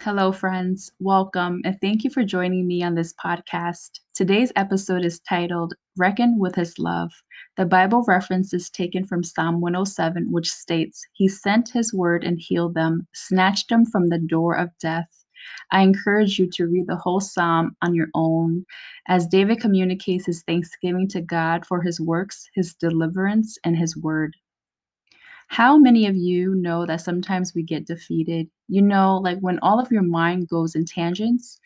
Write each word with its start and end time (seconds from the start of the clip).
Hello, 0.00 0.30
friends. 0.30 0.92
Welcome, 1.00 1.60
and 1.64 1.76
thank 1.80 2.04
you 2.04 2.10
for 2.10 2.22
joining 2.22 2.68
me 2.68 2.84
on 2.84 2.94
this 2.94 3.12
podcast. 3.14 3.98
Today's 4.14 4.52
episode 4.54 5.04
is 5.04 5.18
titled 5.18 5.74
Reckon 5.96 6.38
with 6.38 6.54
His 6.54 6.78
Love. 6.78 7.10
The 7.56 7.66
Bible 7.66 8.04
reference 8.06 8.54
is 8.54 8.70
taken 8.70 9.04
from 9.04 9.24
Psalm 9.24 9.60
107, 9.60 10.30
which 10.30 10.48
states, 10.48 11.04
He 11.14 11.26
sent 11.26 11.70
His 11.70 11.92
word 11.92 12.22
and 12.22 12.38
healed 12.38 12.74
them, 12.74 13.08
snatched 13.12 13.70
them 13.70 13.84
from 13.84 14.06
the 14.06 14.20
door 14.20 14.56
of 14.56 14.70
death. 14.80 15.08
I 15.72 15.82
encourage 15.82 16.38
you 16.38 16.48
to 16.52 16.68
read 16.68 16.86
the 16.86 16.96
whole 16.96 17.20
psalm 17.20 17.76
on 17.82 17.96
your 17.96 18.08
own 18.14 18.66
as 19.08 19.26
David 19.26 19.60
communicates 19.60 20.26
his 20.26 20.44
thanksgiving 20.44 21.08
to 21.08 21.20
God 21.20 21.66
for 21.66 21.82
his 21.82 22.00
works, 22.00 22.48
his 22.54 22.72
deliverance, 22.72 23.58
and 23.64 23.76
his 23.76 23.96
word. 23.96 24.36
How 25.48 25.78
many 25.78 26.06
of 26.06 26.16
you 26.16 26.54
know 26.54 26.86
that 26.86 27.00
sometimes 27.00 27.54
we 27.54 27.62
get 27.62 27.86
defeated? 27.86 28.48
You 28.68 28.82
know, 28.82 29.18
like 29.18 29.38
when 29.40 29.58
all 29.60 29.80
of 29.80 29.90
your 29.90 30.02
mind 30.02 30.48
goes 30.48 30.74
in 30.74 30.84
tangents 30.84 31.58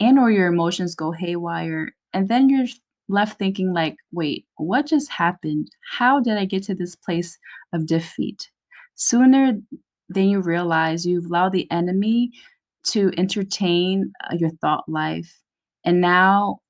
and 0.00 0.18
or 0.18 0.30
your 0.30 0.48
emotions 0.48 0.94
go 0.94 1.12
haywire, 1.12 1.94
and 2.12 2.28
then 2.28 2.48
you're 2.48 2.66
left 3.08 3.38
thinking 3.38 3.72
like, 3.72 3.96
"Wait, 4.12 4.46
what 4.56 4.86
just 4.86 5.10
happened? 5.10 5.70
How 5.98 6.20
did 6.20 6.38
I 6.38 6.44
get 6.46 6.64
to 6.64 6.74
this 6.74 6.96
place 6.96 7.38
of 7.72 7.86
defeat?" 7.86 8.50
Sooner 8.96 9.60
than 10.08 10.28
you 10.28 10.40
realize, 10.40 11.06
you've 11.06 11.26
allowed 11.26 11.52
the 11.52 11.70
enemy 11.70 12.32
to 12.88 13.12
entertain 13.18 14.12
uh, 14.30 14.36
your 14.38 14.50
thought 14.50 14.88
life. 14.88 15.42
And 15.84 16.00
now 16.00 16.60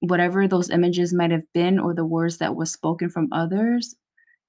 whatever 0.00 0.48
those 0.48 0.70
images 0.70 1.14
might 1.14 1.30
have 1.30 1.50
been 1.54 1.78
or 1.78 1.94
the 1.94 2.04
words 2.04 2.38
that 2.38 2.56
was 2.56 2.72
spoken 2.72 3.08
from 3.08 3.28
others 3.32 3.94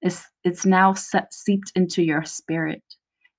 it's 0.04 0.22
it's 0.44 0.66
now 0.66 0.92
se- 0.92 1.30
seeped 1.32 1.72
into 1.74 2.02
your 2.02 2.24
spirit. 2.24 2.82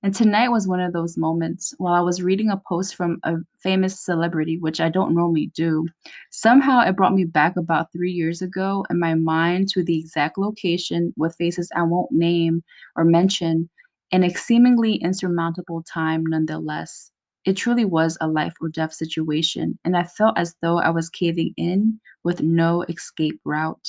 And 0.03 0.13
tonight 0.13 0.49
was 0.49 0.67
one 0.67 0.79
of 0.79 0.93
those 0.93 1.17
moments 1.17 1.73
while 1.77 1.93
I 1.93 1.99
was 2.01 2.21
reading 2.21 2.49
a 2.49 2.61
post 2.67 2.95
from 2.95 3.17
a 3.23 3.35
famous 3.61 3.99
celebrity, 3.99 4.57
which 4.59 4.79
I 4.81 4.89
don't 4.89 5.15
normally 5.15 5.51
do. 5.55 5.87
Somehow 6.31 6.81
it 6.81 6.95
brought 6.95 7.13
me 7.13 7.23
back 7.23 7.55
about 7.55 7.91
three 7.91 8.11
years 8.11 8.41
ago 8.41 8.85
in 8.89 8.99
my 8.99 9.15
mind 9.15 9.69
to 9.69 9.83
the 9.83 9.97
exact 9.97 10.37
location 10.37 11.13
with 11.17 11.35
faces 11.37 11.71
I 11.75 11.83
won't 11.83 12.11
name 12.11 12.63
or 12.95 13.05
mention, 13.05 13.69
and 14.11 14.25
a 14.25 14.29
seemingly 14.29 14.95
insurmountable 14.95 15.83
time 15.91 16.23
nonetheless. 16.25 17.11
It 17.45 17.53
truly 17.57 17.85
was 17.85 18.17
a 18.21 18.27
life 18.27 18.55
or 18.59 18.69
death 18.69 18.93
situation, 18.93 19.77
and 19.85 19.95
I 19.95 20.03
felt 20.03 20.37
as 20.37 20.55
though 20.61 20.79
I 20.79 20.89
was 20.89 21.09
caving 21.09 21.53
in 21.57 21.99
with 22.23 22.41
no 22.41 22.83
escape 22.83 23.39
route. 23.45 23.87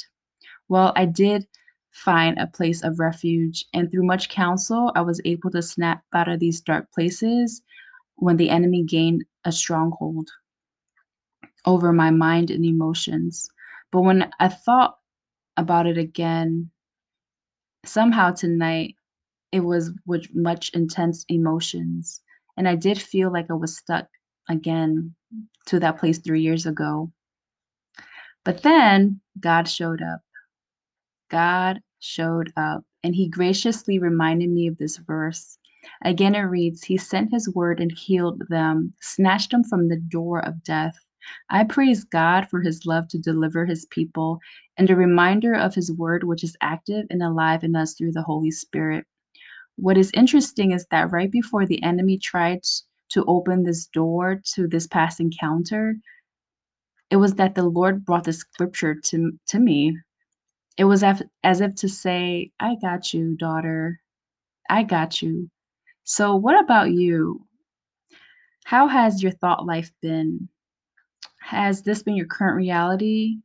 Well, 0.68 0.92
I 0.96 1.06
did 1.06 1.46
find 2.04 2.38
a 2.38 2.46
place 2.46 2.82
of 2.84 2.98
refuge, 2.98 3.64
and 3.72 3.90
through 3.90 4.04
much 4.04 4.28
counsel, 4.28 4.92
I 4.94 5.00
was 5.00 5.20
able 5.24 5.50
to 5.50 5.62
snap 5.62 6.02
out 6.14 6.28
of 6.28 6.40
these 6.40 6.60
dark 6.60 6.92
places 6.92 7.62
when 8.16 8.36
the 8.36 8.50
enemy 8.50 8.84
gained 8.84 9.24
a 9.44 9.52
stronghold 9.52 10.28
over 11.64 11.92
my 11.92 12.10
mind 12.10 12.50
and 12.50 12.64
emotions. 12.64 13.48
But 13.92 14.02
when 14.02 14.30
I 14.40 14.48
thought 14.48 14.98
about 15.56 15.86
it 15.86 15.96
again, 15.96 16.70
somehow 17.84 18.32
tonight, 18.32 18.96
it 19.52 19.60
was 19.60 19.90
with 20.06 20.26
much 20.34 20.70
intense 20.74 21.24
emotions. 21.28 22.20
And 22.56 22.68
I 22.68 22.76
did 22.76 23.00
feel 23.00 23.32
like 23.32 23.46
I 23.50 23.54
was 23.54 23.76
stuck 23.76 24.06
again 24.48 25.14
to 25.66 25.80
that 25.80 25.98
place 25.98 26.18
three 26.18 26.42
years 26.42 26.66
ago. 26.66 27.10
But 28.44 28.62
then 28.62 29.20
God 29.40 29.68
showed 29.68 30.02
up. 30.02 30.20
God 31.30 31.80
showed 32.00 32.52
up, 32.56 32.84
and 33.02 33.14
he 33.14 33.28
graciously 33.28 33.98
reminded 33.98 34.50
me 34.50 34.66
of 34.66 34.78
this 34.78 34.98
verse. 34.98 35.58
Again, 36.04 36.34
it 36.34 36.40
reads, 36.40 36.84
He 36.84 36.96
sent 36.96 37.32
His 37.32 37.48
word 37.54 37.80
and 37.80 37.92
healed 37.92 38.42
them, 38.48 38.92
snatched 39.00 39.52
them 39.52 39.64
from 39.64 39.88
the 39.88 40.00
door 40.00 40.44
of 40.44 40.64
death. 40.64 40.96
I 41.50 41.64
praise 41.64 42.04
God 42.04 42.48
for 42.48 42.60
His 42.60 42.86
love 42.86 43.08
to 43.08 43.18
deliver 43.18 43.66
His 43.66 43.86
people 43.86 44.40
and 44.76 44.90
a 44.90 44.96
reminder 44.96 45.54
of 45.54 45.74
His 45.74 45.92
word, 45.92 46.24
which 46.24 46.42
is 46.44 46.56
active 46.60 47.06
and 47.10 47.22
alive 47.22 47.62
in 47.64 47.76
us 47.76 47.94
through 47.94 48.12
the 48.12 48.22
Holy 48.22 48.50
Spirit. 48.50 49.06
What 49.76 49.98
is 49.98 50.10
interesting 50.14 50.72
is 50.72 50.86
that 50.90 51.12
right 51.12 51.30
before 51.30 51.66
the 51.66 51.82
enemy 51.82 52.18
tried 52.18 52.60
to 53.10 53.24
open 53.26 53.62
this 53.62 53.86
door 53.86 54.40
to 54.54 54.66
this 54.66 54.86
past 54.86 55.20
encounter, 55.20 55.96
it 57.10 57.16
was 57.16 57.34
that 57.34 57.54
the 57.54 57.62
Lord 57.62 58.04
brought 58.04 58.24
the 58.24 58.32
scripture 58.32 58.96
to, 59.04 59.38
to 59.48 59.60
me 59.60 59.96
it 60.76 60.84
was 60.84 61.02
as 61.02 61.60
if 61.60 61.74
to 61.76 61.88
say, 61.88 62.52
"I 62.60 62.76
got 62.76 63.14
you, 63.14 63.36
daughter. 63.36 64.00
I 64.68 64.82
got 64.82 65.22
you." 65.22 65.50
So, 66.04 66.36
what 66.36 66.58
about 66.62 66.92
you? 66.92 67.46
How 68.64 68.86
has 68.88 69.22
your 69.22 69.32
thought 69.32 69.66
life 69.66 69.92
been? 70.02 70.48
Has 71.40 71.82
this 71.82 72.02
been 72.02 72.16
your 72.16 72.26
current 72.26 72.56
reality? 72.56 73.38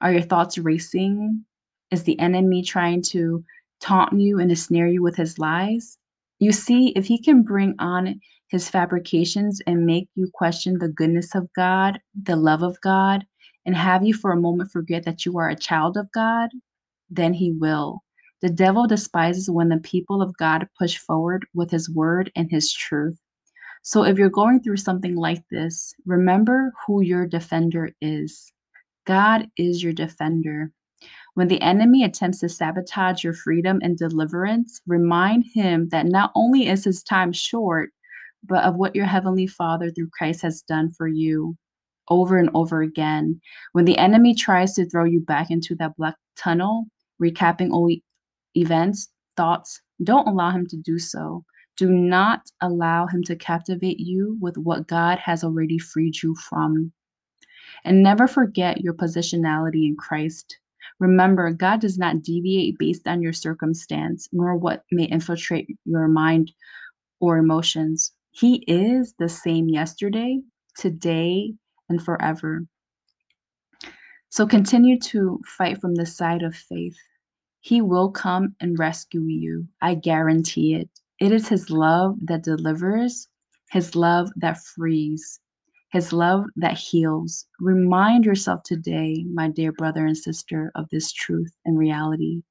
Are 0.00 0.12
your 0.12 0.22
thoughts 0.22 0.58
racing? 0.58 1.44
Is 1.90 2.02
the 2.02 2.18
enemy 2.18 2.62
trying 2.62 3.02
to 3.02 3.42
taunt 3.80 4.18
you 4.18 4.38
and 4.38 4.50
ensnare 4.50 4.88
you 4.88 5.02
with 5.02 5.16
his 5.16 5.38
lies? 5.38 5.98
You 6.40 6.52
see, 6.52 6.88
if 6.88 7.06
he 7.06 7.18
can 7.18 7.42
bring 7.42 7.74
on 7.78 8.20
his 8.48 8.68
fabrications 8.68 9.60
and 9.66 9.86
make 9.86 10.08
you 10.14 10.28
question 10.34 10.78
the 10.78 10.88
goodness 10.88 11.34
of 11.34 11.48
God, 11.54 12.00
the 12.14 12.36
love 12.36 12.62
of 12.62 12.80
God, 12.82 13.26
and 13.66 13.76
have 13.76 14.04
you 14.04 14.14
for 14.14 14.32
a 14.32 14.40
moment 14.40 14.70
forget 14.70 15.04
that 15.04 15.24
you 15.24 15.38
are 15.38 15.48
a 15.48 15.56
child 15.56 15.96
of 15.96 16.10
God, 16.12 16.50
then 17.10 17.34
he 17.34 17.52
will. 17.52 18.02
The 18.42 18.50
devil 18.50 18.86
despises 18.86 19.48
when 19.48 19.68
the 19.68 19.78
people 19.78 20.20
of 20.20 20.36
God 20.36 20.68
push 20.78 20.98
forward 20.98 21.46
with 21.54 21.70
his 21.70 21.88
word 21.88 22.30
and 22.36 22.50
his 22.50 22.72
truth. 22.72 23.18
So 23.82 24.04
if 24.04 24.18
you're 24.18 24.30
going 24.30 24.62
through 24.62 24.78
something 24.78 25.14
like 25.14 25.42
this, 25.50 25.94
remember 26.06 26.72
who 26.86 27.02
your 27.02 27.26
defender 27.26 27.90
is. 28.00 28.52
God 29.06 29.48
is 29.56 29.82
your 29.82 29.92
defender. 29.92 30.72
When 31.34 31.48
the 31.48 31.60
enemy 31.60 32.04
attempts 32.04 32.40
to 32.40 32.48
sabotage 32.48 33.24
your 33.24 33.34
freedom 33.34 33.80
and 33.82 33.98
deliverance, 33.98 34.80
remind 34.86 35.44
him 35.52 35.88
that 35.88 36.06
not 36.06 36.30
only 36.34 36.68
is 36.68 36.84
his 36.84 37.02
time 37.02 37.32
short, 37.32 37.90
but 38.44 38.64
of 38.64 38.76
what 38.76 38.94
your 38.94 39.06
heavenly 39.06 39.46
Father 39.46 39.90
through 39.90 40.10
Christ 40.16 40.42
has 40.42 40.62
done 40.62 40.92
for 40.92 41.08
you 41.08 41.56
over 42.08 42.38
and 42.38 42.50
over 42.54 42.82
again. 42.82 43.40
When 43.72 43.84
the 43.84 43.98
enemy 43.98 44.34
tries 44.34 44.74
to 44.74 44.88
throw 44.88 45.04
you 45.04 45.20
back 45.20 45.50
into 45.50 45.74
that 45.76 45.96
black 45.96 46.16
tunnel, 46.36 46.86
recapping 47.22 47.70
old 47.72 47.92
events, 48.56 49.08
thoughts, 49.36 49.80
don't 50.02 50.28
allow 50.28 50.50
him 50.50 50.66
to 50.68 50.76
do 50.76 50.98
so. 50.98 51.44
Do 51.76 51.88
not 51.90 52.42
allow 52.60 53.06
him 53.06 53.22
to 53.24 53.36
captivate 53.36 53.98
you 53.98 54.38
with 54.40 54.56
what 54.56 54.86
God 54.86 55.18
has 55.18 55.42
already 55.42 55.78
freed 55.78 56.22
you 56.22 56.36
from. 56.48 56.92
And 57.84 58.02
never 58.02 58.28
forget 58.28 58.80
your 58.80 58.94
positionality 58.94 59.86
in 59.86 59.96
Christ. 59.98 60.58
Remember, 61.00 61.50
God 61.50 61.80
does 61.80 61.98
not 61.98 62.22
deviate 62.22 62.78
based 62.78 63.08
on 63.08 63.22
your 63.22 63.32
circumstance, 63.32 64.28
nor 64.32 64.56
what 64.56 64.84
may 64.92 65.04
infiltrate 65.04 65.66
your 65.84 66.06
mind 66.08 66.52
or 67.20 67.38
emotions. 67.38 68.12
He 68.30 68.64
is 68.68 69.14
the 69.18 69.28
same 69.28 69.68
yesterday, 69.68 70.40
today, 70.76 71.54
and 71.88 72.02
forever. 72.02 72.66
So 74.30 74.46
continue 74.46 74.98
to 75.00 75.40
fight 75.46 75.80
from 75.80 75.94
the 75.94 76.06
side 76.06 76.42
of 76.42 76.56
faith. 76.56 76.96
He 77.60 77.80
will 77.80 78.10
come 78.10 78.54
and 78.60 78.78
rescue 78.78 79.22
you. 79.22 79.66
I 79.80 79.94
guarantee 79.94 80.74
it. 80.74 80.90
It 81.20 81.32
is 81.32 81.48
His 81.48 81.70
love 81.70 82.18
that 82.22 82.42
delivers, 82.42 83.28
His 83.70 83.94
love 83.94 84.30
that 84.36 84.58
frees, 84.58 85.40
His 85.92 86.12
love 86.12 86.46
that 86.56 86.76
heals. 86.76 87.46
Remind 87.60 88.24
yourself 88.24 88.64
today, 88.64 89.24
my 89.32 89.48
dear 89.48 89.72
brother 89.72 90.04
and 90.04 90.18
sister, 90.18 90.72
of 90.74 90.88
this 90.90 91.12
truth 91.12 91.54
and 91.64 91.78
reality. 91.78 92.42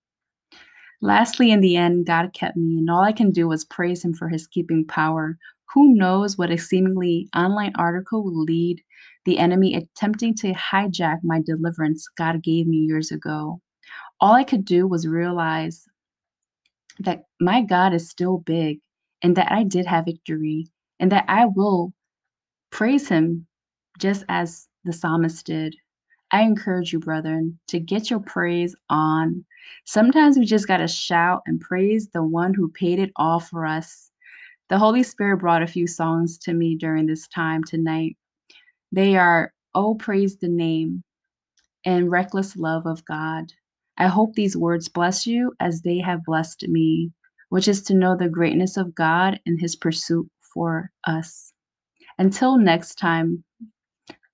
Lastly, 1.01 1.51
in 1.51 1.59
the 1.59 1.75
end, 1.75 2.05
God 2.05 2.31
kept 2.33 2.55
me, 2.55 2.77
and 2.77 2.89
all 2.89 3.03
I 3.03 3.11
can 3.11 3.29
do 3.29 3.51
is 3.51 3.65
praise 3.65 4.05
Him 4.05 4.13
for 4.13 4.29
His 4.29 4.47
keeping 4.47 4.85
power. 4.85 5.37
Who 5.73 5.93
knows 5.93 6.37
what 6.37 6.49
a 6.49 6.57
seemingly 6.57 7.27
online 7.35 7.73
article 7.75 8.23
will 8.23 8.43
lead 8.43 8.81
the 9.25 9.37
enemy 9.37 9.75
attempting 9.75 10.35
to 10.35 10.53
hijack 10.53 11.19
my 11.23 11.41
deliverance 11.45 12.07
God 12.17 12.43
gave 12.43 12.67
me 12.67 12.77
years 12.77 13.11
ago? 13.11 13.61
All 14.19 14.33
I 14.33 14.43
could 14.43 14.65
do 14.65 14.87
was 14.87 15.07
realize 15.07 15.85
that 16.99 17.23
my 17.39 17.61
God 17.61 17.93
is 17.93 18.09
still 18.09 18.37
big 18.39 18.79
and 19.21 19.35
that 19.35 19.51
I 19.51 19.63
did 19.63 19.85
have 19.85 20.05
victory 20.05 20.67
and 20.99 21.11
that 21.11 21.25
I 21.27 21.45
will 21.45 21.93
praise 22.71 23.07
Him 23.07 23.47
just 23.99 24.23
as 24.29 24.67
the 24.83 24.93
psalmist 24.93 25.45
did. 25.45 25.75
I 26.31 26.41
encourage 26.41 26.91
you, 26.91 26.99
brethren, 26.99 27.59
to 27.67 27.79
get 27.79 28.09
your 28.09 28.19
praise 28.19 28.75
on. 28.89 29.45
Sometimes 29.85 30.37
we 30.37 30.45
just 30.45 30.67
got 30.67 30.77
to 30.77 30.87
shout 30.87 31.43
and 31.45 31.61
praise 31.61 32.09
the 32.09 32.23
one 32.23 32.53
who 32.55 32.69
paid 32.69 32.97
it 32.99 33.11
all 33.15 33.39
for 33.39 33.65
us. 33.65 34.09
The 34.69 34.79
Holy 34.79 35.03
Spirit 35.03 35.37
brought 35.37 35.61
a 35.61 35.67
few 35.67 35.85
songs 35.85 36.39
to 36.39 36.53
me 36.53 36.75
during 36.75 37.05
this 37.05 37.27
time 37.27 37.63
tonight. 37.63 38.17
They 38.93 39.17
are 39.17 39.53
Oh, 39.75 39.95
Praise 39.95 40.37
the 40.37 40.49
Name 40.49 41.03
and 41.85 42.11
Reckless 42.11 42.57
Love 42.57 42.85
of 42.85 43.05
God. 43.05 43.45
I 43.97 44.07
hope 44.07 44.33
these 44.35 44.57
words 44.57 44.89
bless 44.89 45.27
you 45.27 45.53
as 45.59 45.81
they 45.81 45.99
have 45.99 46.25
blessed 46.25 46.67
me, 46.69 47.11
which 47.49 47.67
is 47.67 47.83
to 47.83 47.95
know 47.95 48.17
the 48.17 48.29
greatness 48.29 48.77
of 48.77 48.95
God 48.95 49.39
and 49.45 49.59
his 49.61 49.75
pursuit 49.75 50.27
for 50.53 50.91
us. 51.07 51.53
Until 52.19 52.57
next 52.57 52.95
time, 52.95 53.43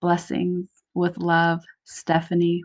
blessings 0.02 0.68
with 0.96 1.18
love, 1.18 1.62
Stephanie. 1.86 2.64